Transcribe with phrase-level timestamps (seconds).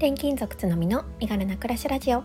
[0.00, 2.24] 転勤族つのみの身軽な暮らしラジオ。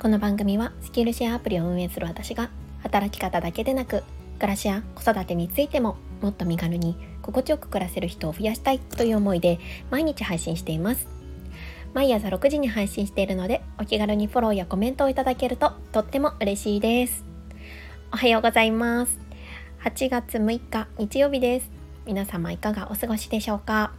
[0.00, 2.50] この番組はスキルシェアアプリを運営する私が
[2.82, 4.02] 働き方だけでなく
[4.40, 11.06] 暮らしや子育てについてももっと身軽に心地よく暮らせる人を増やしたいという思いで毎日配信しています。
[11.94, 17.24] 毎朝6時に配信しているのでお気軽にフォローやコメントをいただけるととっても嬉しいです。
[18.12, 19.20] おはようございます。
[19.84, 21.70] 8月6日日曜日です。
[22.04, 23.92] 皆様いかがお過ごしでしょうか？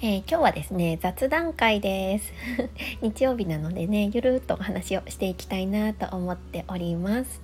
[0.00, 2.32] えー、今日はですね雑談会です。
[3.02, 7.40] 日曜日なのでねゆるっとお話をしていきたいなと思っております。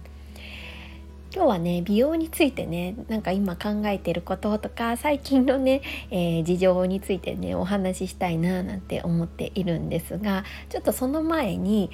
[1.35, 11.91] 今日はね美容についてねなんか今考えてることとか最近のね、えー、事情についてねお話ししたいななんて思っているんですがちょっとその前に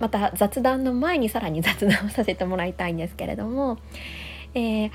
[0.00, 3.78] また雑談の前にさらに雑談をさせてもらいたいんですけれども、
[4.54, 4.90] えー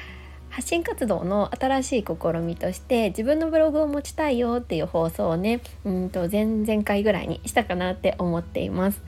[0.50, 9.02] 発信活動の新しい試みとして自分のブログを持ちたいよっていう放送をねうんと前々回ぐらいにしたかなって思っています。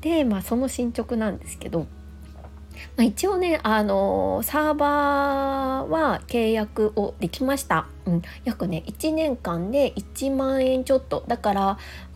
[0.00, 1.86] でまあその進捗なんですけど
[2.96, 7.86] まあ、一応ね、あのー、サーバーは契約をできました。
[8.06, 11.60] うん、約ね1年間で1万円ちょっとだから、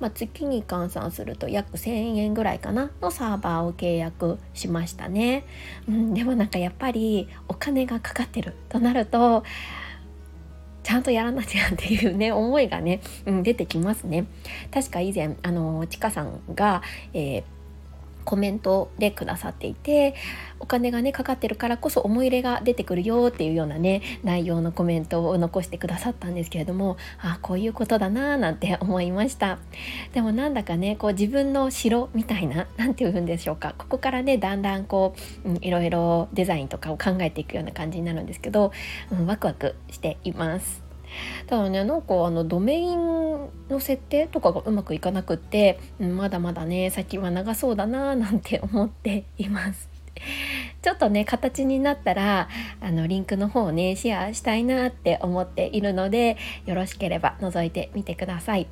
[0.00, 5.44] まあ、月に換算すると約1,000円ぐらいかなのサーバーを契約しましたね。
[5.86, 9.44] うん、でもなんかやっぱりお金がかかってるとなると
[10.83, 14.27] ちゃんとやらなきゃっていうね 思いがね、うん、出てきますね。
[14.72, 17.42] 確か以前あのちかさんが、えー
[18.25, 20.15] コメントでくださっていて
[20.61, 29.59] お金がねかかってるからこそ思い入れが出てくるよっていうようなね内容のコメントを残してくださったんですけれどもあこういうことだなーなんて思いました。
[30.12, 33.75] でもなんだかねこう自分の城みたいな何て言うんでしょうか。
[33.77, 35.14] ここからねだんだんこ
[35.45, 38.73] う、うん、いろいろデザインとかを考えていくような感じになるんですけど、
[39.11, 40.92] うん、ワクワクしています。
[41.46, 49.89] ただねなんかあのドメインの設定とかがうまくいかなくって、まだまだね先は長そうだななんて思っています。
[50.83, 52.48] ちょっとね形になったら
[52.80, 56.36] あのリンクの方をねシェアしたいなって思っているので
[56.67, 58.67] よろしければ覗いてみてください。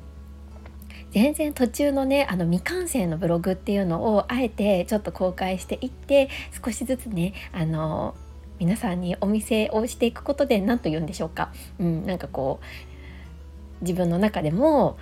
[1.11, 6.29] 全然途中のねあの未完成のブログっていうのをあえてちょっと公開していって
[6.63, 8.15] 少しずつねあの
[8.61, 14.99] 皆さんにお見せをしていくことで何と言うんでしょうか、うん、なんかこう自分の中でも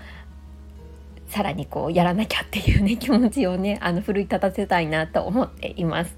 [1.28, 6.18] さらにこうやらなきゃっていうね 気持ちをねあの奮い立たせたいなと思っています。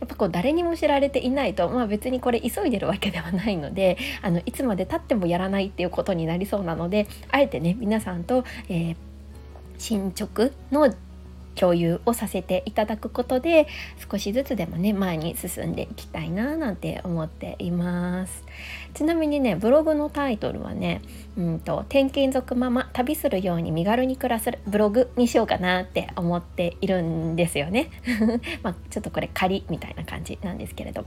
[0.00, 8.96] やっぱこう誰にも知られていないと、まあ、別にこれ急いでるわけではないのであのいつまでたってもやらないっていうことになりそうなのであえてね皆さんと、えー、
[9.78, 10.92] 進捗の
[11.54, 13.66] 共有をさせていただくことで
[14.10, 18.44] 少しずつでもね前に進んでいきたいななんて思っています。
[18.94, 21.00] ちなみにねブログのタイトルはね
[21.36, 27.90] うんと転勤族ママ旅するように身軽に暮らすブログにしようかなって思っているんですよね。
[28.62, 31.04] まあちょっとこれ仮みたいな感じなんですけれど。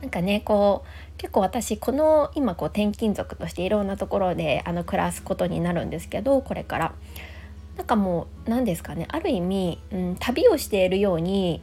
[0.00, 6.94] なんかねこう結構私この今こう転勤族としていろんなところであの暮らすことになるんですけどこれから。
[7.76, 11.62] なんかもう何ですかねある意味、うん、旅をしているように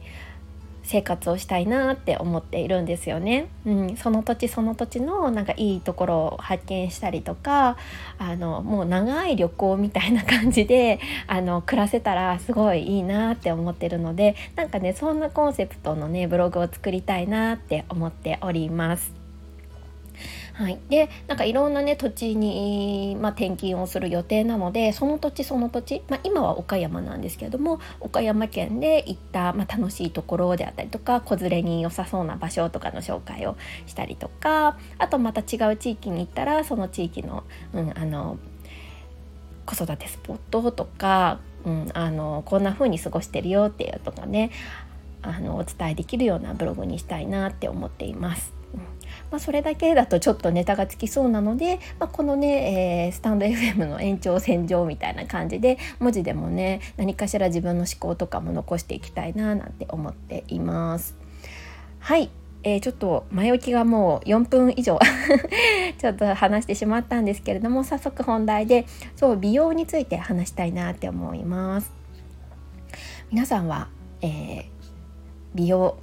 [0.84, 3.48] 生活をしたいなって思っているんですよね。
[3.64, 7.76] うん、その土地その土地のなんかいいところを発見したりとか
[8.18, 19.21] あのもう長い旅行みたいな感じで あの暮らせたらすごいいいなって思ってるのでなんかねそんなコンセプトのねブログを作りたいなって思っております。
[20.54, 38.38] はい、でなんかいろんなね土地に、まあ、転勤をする予定なのでその土地その土地、まあ、今は岡山なんですけれども岡山県で行った、まあ、楽しいところであったりとか子連れに良さそうな場所とかの紹介をしたりとかあとまた違う地域に行ったらその地域の,、うん、あの
[39.64, 44.50] 子育てスポットとか、うん、あのこんな風に過ごしてるよっていうとかね
[45.22, 48.61] あのお伝えできるようなブログにしたいなって思っています。
[49.32, 61.16] まあ、それだけだとちょっとネタがつきそうなので、まあ、このね、えー、スタンド FM の延長線上みたいな感じで文字でもね何かしら自分の思考とかも残していきたいななんて思っています。
[61.98, 62.30] はい
[62.64, 64.98] えー、ちょっと前置きがもう4分以上
[65.98, 68.86] ちょっと話してしまったんですけれども早速本題で
[69.16, 71.92] そう美容について話したいなって思います
[73.30, 73.88] 皆さんは、
[74.20, 74.64] えー、
[75.54, 75.96] 美容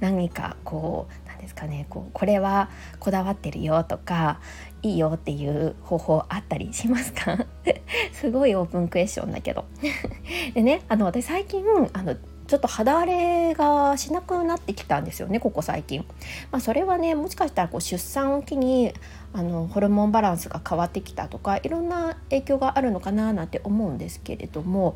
[0.00, 4.40] 何かこうですかねこうこれはこだわってるよとか
[4.82, 7.46] いいよっていう方法あったりしますか？
[8.12, 9.64] すごいオープンクエスチョンだけど
[10.54, 16.04] でねあの私最近あのちょっと肌荒れがしなくなってきたんですよねここ最近。
[16.50, 18.92] まあ、それはねもしかしたらこう出産を機に
[19.32, 24.94] あのホルモンバランスが変わってきたとかいろんな影響があるのかななんて思うんですけれども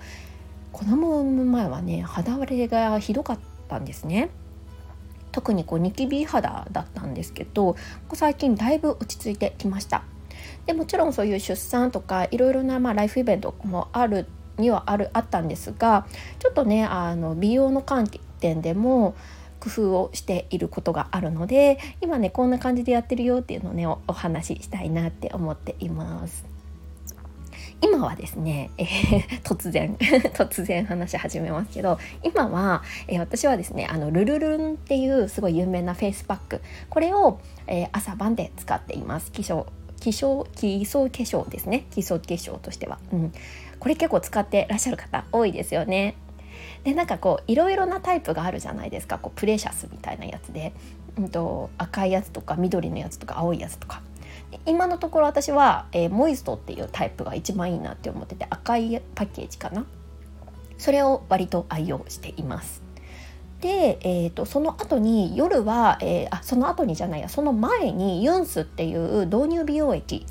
[0.73, 4.29] 子供を産む前はね肌荒れがひどかったんですね。
[5.33, 7.79] 特にこうニキビ肌だったんですけどこ
[8.09, 10.03] こ最近だいぶ落ち着いてきました。
[10.67, 14.27] でもちろんそういう出産とかいろいろなまあライフイベントもある
[14.59, 16.07] にはあるあったんですが
[16.39, 18.07] ちょっとねあの美容の観
[18.41, 19.15] 点でも
[19.61, 26.58] 工夫をしていることがあるので今ねこんな感じでやってるよっていうのをねお話ししたいなって思っています。
[27.81, 29.97] 今はですね、えー、 突然
[30.35, 36.61] 突然話し始めますけど今は、えー、私はですねあのルルルンっていうすごい有名なフェイスパック。
[36.91, 39.31] これを、えー、朝晩で使っています。
[39.33, 39.63] 基礎
[40.01, 41.87] 基礎基礎化粧ですね。
[41.91, 43.33] 基礎化粧としては、うん、
[43.79, 46.15] これ結構使ってらっしゃる方多いですよね。
[46.85, 49.19] でなんかこういろいろなタイプがあるじゃないですか。
[49.19, 50.73] こうプレシャスみたいなやつで、
[51.17, 54.03] うんと、赤いやつとか緑のやつとか青いやつとか。
[54.67, 59.85] 今のところ私は、えー、モイストっていうタイプが一番いいなって思ってて赤いパッケージかな。
[60.79, 62.83] それを割と愛用しています。
[63.61, 70.25] で、えーと、その後に夜は、えー、あその後にじゃないやその前にユンスっていう導入美容液。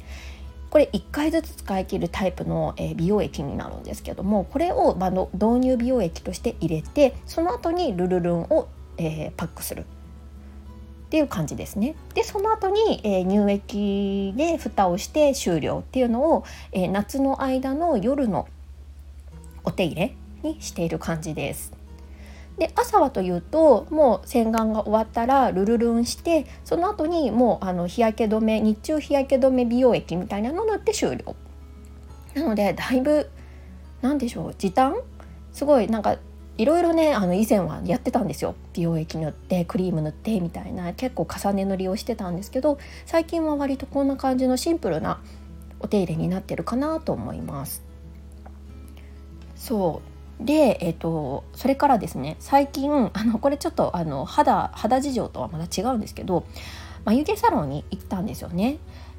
[0.69, 8.67] これ1回ずつ使い切るタイプの、えー、美容液になるんですけどもこれを、まあの、導入美容液として入れてその後にルルルンを、
[8.97, 9.85] えー、パックする。
[11.07, 11.95] っていう感じですね。
[12.15, 16.44] でその後に、えー、乳液で蓋をして終了っていうのを、
[16.74, 18.48] えー、夏の間の夜の
[19.63, 21.71] お手入れにしている感じです。
[22.57, 31.36] で朝はというともう洗顔が終わったらルルルンしてその後にもうあの日焼け止め日中日焼け止め美容液みたいなのを塗って終了
[32.33, 33.30] なのでだいぶ
[34.01, 34.95] 何でしょう時短？
[35.54, 36.18] すごいなんか
[36.57, 45.19] いろいろねあの以前はやってたんですよ美容液塗ってクリーム塗ってみたいな結構重ね塗りをしてたんですけど最近は割とこんな感じのシンプルな
[45.80, 47.83] お手入れになってるかなと思います
[49.56, 50.01] そ
[50.39, 56.45] うで、えーと、それからですね最近あのこれちょっとあの肌肌事情とはまた違うんですけど
[57.06, 58.77] 眉毛サロンに行ったんですよね。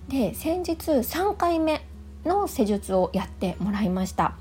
[0.08, 1.86] で先日3回目
[2.24, 4.34] の施術をやってもらいました。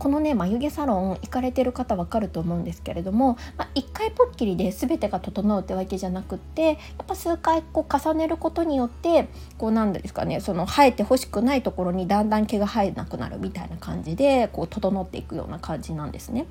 [0.00, 6.76] このね眉毛サロン行かれてる方わかると思うんですけれども、まあ、1回ぽっきりで全てが整うってわけじゃなくってやっ
[7.06, 16.46] ぱ数回こう重ねることによってこうなんですかねその生えてほしくないところにだんだん毛が生えなくなるみたいな感じでこう整っていくような感じなんですね。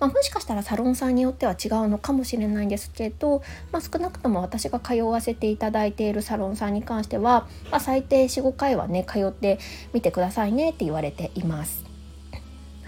[0.00, 9.58] まあ、もしかしたらサロンさんによっては違うのかもしれないんですけど、まあ、少なくとも私が通わせていただいているサロンさんに関しては、まあ、最低45回はね通って
[9.92, 11.93] みてくださいねって言われています。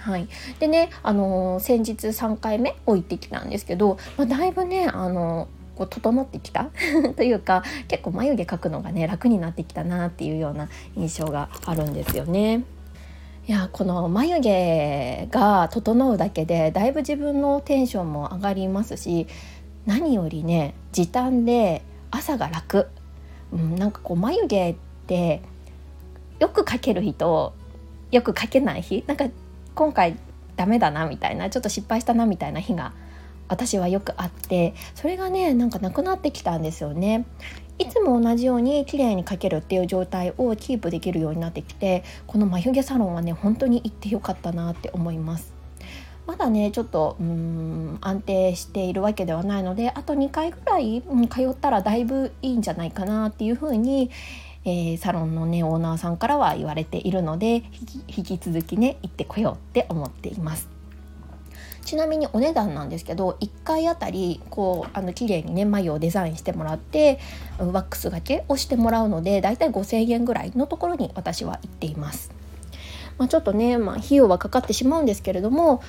[0.07, 0.29] はい、
[0.61, 6.71] でね、あのー、先日3回目置いてきたんですけど、まあ、だいぶね、あのー、こう整ってきた
[7.17, 12.63] というか結構眉毛描くのがね楽になってきたなっていうような印象があるんですよね。
[13.49, 19.27] いやこの眉毛が整うだけでだいぶ自分のテンションも上がりますし
[19.87, 21.83] 何よりね時短で
[22.13, 22.89] 朝が楽、
[23.53, 24.77] うん、なんかこう眉毛っ
[25.07, 25.43] て
[26.39, 27.55] よく描ける日と
[28.11, 29.27] よく描けない日なんか
[29.77, 30.17] 今回
[30.57, 32.93] ダメだなみたいなちょっと失敗したなみたいな日が
[33.47, 37.27] 私はよくあってそれがねなんかなくなってきたんですよね。
[37.79, 45.53] いつも同じように綺麗に描けるっていう状態をキープできるようになってきてこの眉毛サロンはね本当に行ってよかったなって思います。
[46.27, 54.11] まだねちょっとうん安定しているわけではないのであと2回ぐらい、うん、通ったらだいぶいいんじゃないかなっていうふうに、
[54.67, 57.63] えー、サロンのねオーナーさんからは言われているので
[58.09, 60.69] 引き続きね行ってこようって思っています。
[61.85, 67.21] ちなみにお値段なんですけど1回あたりこうあの綺麗にね眉をデザインしてもらって
[67.59, 72.33] ワックスがけをしてもらうのでだいたい5,000円ぐらいのところに私は行っています。
[73.19, 75.81] まあ、ちょっとね、まあ、費用はかかってしまうんですけれども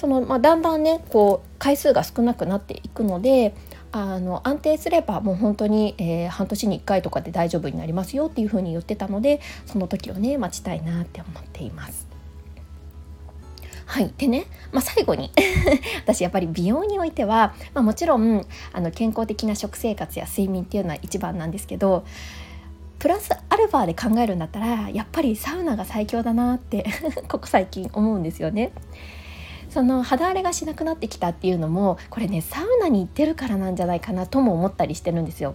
[0.00, 3.54] その、まあ、だんだんねこう回数が少なくなっていくので
[3.92, 12.08] あの安定すればもう本当に、えー、半年に1回とかで大丈夫になりますよっていうふうに言ってたのでその時をね待ちたいなって思っています。
[13.84, 15.32] はい、でね、まあ、最後に
[16.06, 22.04] 私やっぱり美容においては、まあ、もちろんあの健康的な食生活や睡眠っていうのは一番なんですけど
[23.00, 26.86] プラスアルファで考えるんだったらやっぱりサウナが最強だなって
[27.28, 28.70] ここ最近思うんですよね。
[29.70, 35.54] その肌荒れがしなくなってきたっていうのもこれねサウナに行ってるからなんじゃないかなとも思ったりしてるんですよ。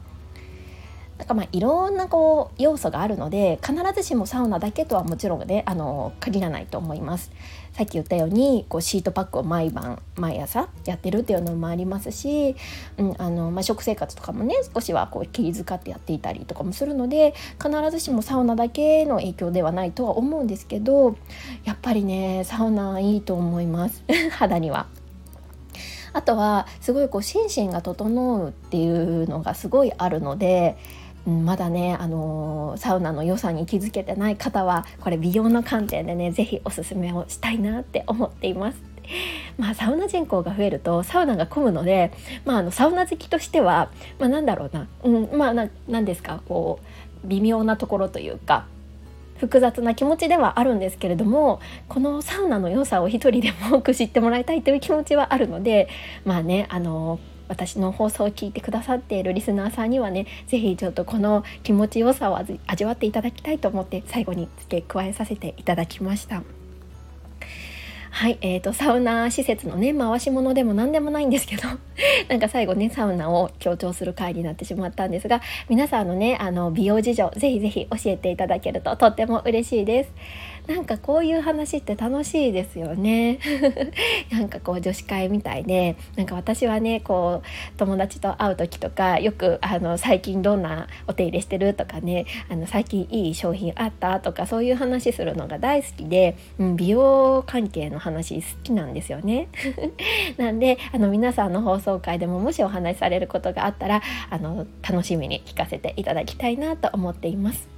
[1.18, 7.32] なんかまあいろんなこう要素があるので必ずしもサウナだけとはもちろんねあの限らないと思います。
[7.76, 12.56] さっき言ったようにこうシートパックを毎晩毎朝やってるっていうのもありますし、
[12.98, 21.18] うんあのまあ、食生活とかもね少しはこう気遣ってやっていたりとかもするので必ずしもサウナだけの影響ではないとは思うんですけど
[21.66, 24.88] やっぱりねサウナいいと思います 肌には。
[26.14, 30.78] あとはすごいこう心身が整うっていうのがすごいあるので
[31.26, 38.78] まだね、あのー、サウナの良さに気づけてない方はこれ美容の観点でね是非おすすめをしたいなって思っています。
[39.58, 42.12] まあ、サウナ人口が増えるとサウナが混むので、
[42.44, 45.66] まあ、あのサウナ好きとしては、まあ、なんだろうな、うん、まあな
[46.02, 46.80] んですかこ
[47.24, 48.66] う微妙なところというか
[49.38, 55.90] 複雑な気持ちではあるんですけれどもこのサウナの良さを一人でも多く知ってもらいたいという気持ちはあるので
[56.24, 66.44] まあねあの私の放送を聞いてくださっているリスナーさんにはね是非ちょっとこの気持ちよさを味わっていただきたいと思って最後に付け加えさせていただきました。
[68.16, 71.64] はい、えーと、サウナ施設のね回し物でも何でもないんですけど
[72.30, 80.12] なんか最後ねサウナを強調する回になってしまったんですが皆さんのねあの美容事情ぜひぜひ教えていただけるととっても嬉しいです。
[80.68, 83.40] なんかこういう話って楽しいですよね
[84.32, 99.50] なんかこう女子会みたいでなんか私はねこう友達と会う時とかよくあの最近どんなお手入れしてるとかねあの最近いい商品あったとかそういう話するのが大好きで、うん、美容関係の話好きなんですよね
[100.38, 107.76] なんであの皆さんの放送回でももしお話しされることがあったらあの楽しみに聞かせていただきたいなと思っています。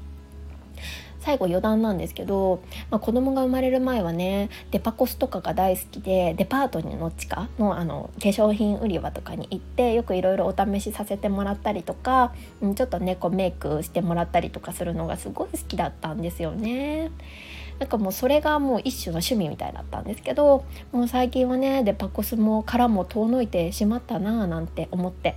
[1.19, 17.11] 最後余談なんですけど、まあ、子供が生まれる前はねデパコスとかが大好きでデパートの地下のあの化粧品売り場とかに行ってよくいろいろお試しさせてもらったりとか、ちょっとねこうメイクしてもらったりとかするのがすごい好きだったんですよね。
[17.79, 25.35] なんかもうそれがもう一種の趣味みたいだったんですけどもう最近はねデパコスもからも遠のいてしまったなぁなんて思って。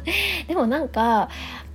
[0.46, 1.28] でもなんか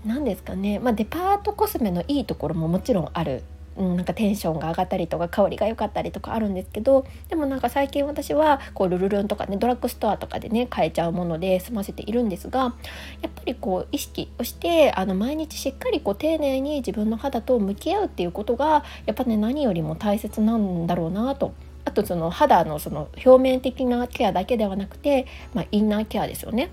[0.05, 3.43] 何ですかね、まあ、デパートコスメのいいところももちろんある
[3.77, 12.75] うん、なんかテンションが上がったりとか香りが良かったりとかあるんですけどでもなんか最近私はこうルルルンとかねドラッグストアとかでね買えちゃうもので済ませているんですが
[13.21, 21.53] やっぱりこう意識をしてあの毎日しっかりこう丁寧に自分の肌と向き合うっていうことがやっぱね何よりも大切なんだろうなと
[21.85, 26.71] あとその肌のその表面的なケアだけではなくて、まあ、インナーケアですよね。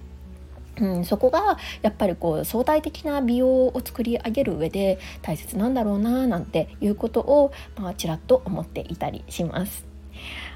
[0.80, 9.84] うん、そこがやっぱりこう相対的な美容を作り上げる上で大切なんだろうななんていうことを、まあ、ちらっと思っていたりします。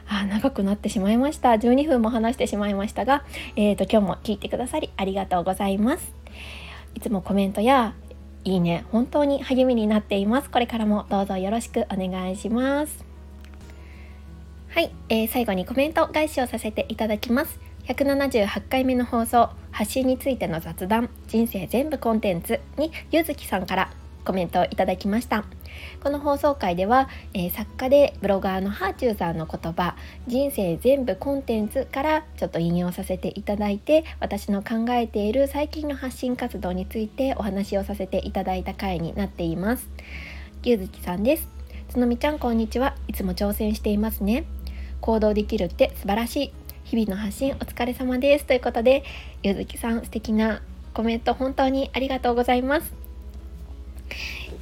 [0.08, 1.50] あ長くなってしまいました。
[1.50, 3.24] 12分も話してしまいましたが、
[3.56, 6.14] えーと、今日も聞いてくださりありがとうございます。
[6.94, 7.94] いつもコメントや
[8.44, 10.50] いいね本当に励みになっています。
[10.50, 13.04] これからもどうぞよろしくお願いします。
[14.68, 17.58] はい、えー、最後にコメント返しをさせていただきます。
[17.88, 19.50] 178回目の放送。
[19.76, 23.92] 発信についての雑談人生全部コンテンツにゆずきさんから
[24.24, 25.44] コメントをいただきました。
[26.02, 29.94] この放送回では、えー、作家でブロガーのハーチューさんの言葉
[30.26, 39.90] 「人生全部コンテンツ」からちょっと引用させていただいて私の考えている最近の発信活動についてお話をさせていただいた回になっています。
[40.62, 41.50] ゆずきさんです。
[41.90, 42.96] つのみちゃんこんにちは。
[43.08, 44.46] いつも挑戦していますね。
[45.02, 46.65] 行動できるって素晴らしい。
[46.86, 48.44] 日々の発信お疲れ様です。
[48.44, 49.02] ということで
[49.42, 50.62] ゆずきさん素敵な
[50.94, 52.94] コメント本当にありがとうございます。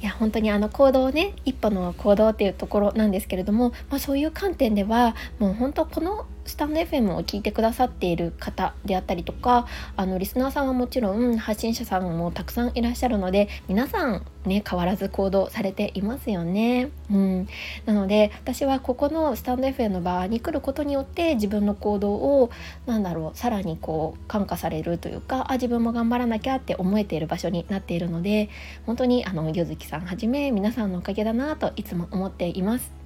[0.01, 16.89] いや本当にあの行動ね一歩の行動っていうところなんですけれども、まあ、そういう観点ではもう本当このスタンド FM を聞いてくださっている方であったりとかあのリスナーさんはもちろん発信者さんもたくさんいらっしゃるので皆さんね変わらず行動されていますよね。
[17.11, 17.47] うん、
[17.85, 22.51] なので私はここのスタンド FM の場に来ることによって自分の行動を
[22.85, 28.49] 何だろうさらにこう感化されるというかあ自分も頑張らなきゃって思えている場所になっているので
[28.85, 33.04] 本当にあのゆずきさんはじめ皆さんのおかげだなといつも思っています。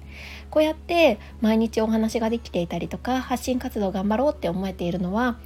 [0.50, 5.38] こうやって毎日お話ができていたりとか発信活動頑張ろうって思えているのは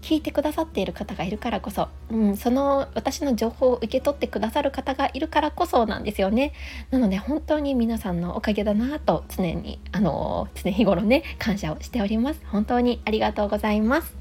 [0.00, 6.52] 聞いてくださっている方がいるからこそ、うん、その私の情報を受け取ってくださる方がいるからこそなんですよね。
[6.90, 12.40] なので本当に皆さんのおかげだなと常にあの常日頃ね感謝をしております。
[12.46, 14.14] 本当にありがとうございます。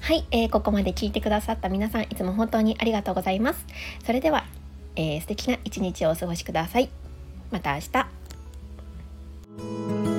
[0.00, 3.66] はい、えー、ここまで聞いてくださった皆さんいつも本当にありがとうございます。
[4.04, 4.44] それでは、
[4.96, 6.90] えー、素敵な一日をお過ごしください。
[7.50, 8.23] また明日。
[9.56, 10.13] Música